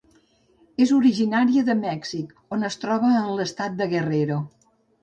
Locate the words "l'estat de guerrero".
3.39-4.43